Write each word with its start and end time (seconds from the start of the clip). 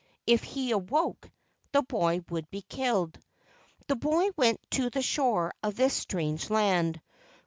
If 0.25 0.41
he 0.41 0.71
awoke, 0.71 1.29
the 1.73 1.83
boy 1.83 2.21
would 2.29 2.49
be 2.49 2.63
killed. 2.63 3.19
The 3.87 3.95
boy 3.95 4.29
went 4.35 4.59
to 4.71 4.89
the 4.89 5.03
shore 5.03 5.53
of 5.61 5.75
this 5.75 5.93
strange 5.93 6.49
land. 6.49 6.99